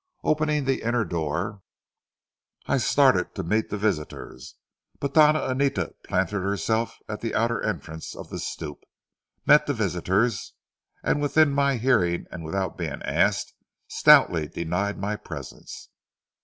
Opening 0.23 0.65
the 0.65 0.81
inner 0.81 1.05
door, 1.05 1.61
I 2.65 2.77
started 2.77 3.35
to 3.35 3.43
meet 3.43 3.69
the 3.69 3.77
visitors; 3.77 4.55
but 4.99 5.13
Doña 5.13 5.47
Anita 5.47 5.93
planted 6.05 6.39
herself 6.39 6.97
at 7.07 7.21
the 7.21 7.35
outer 7.35 7.61
entrance 7.61 8.15
of 8.15 8.31
the 8.31 8.39
stoop, 8.39 8.79
met 9.45 9.67
the 9.67 9.75
visitors, 9.75 10.53
and 11.03 11.21
within 11.21 11.51
my 11.53 11.77
hearing 11.77 12.25
and 12.31 12.43
without 12.43 12.79
being 12.79 13.03
asked 13.03 13.53
stoutly 13.87 14.47
denied 14.47 14.97
my 14.97 15.17
presence. 15.17 15.89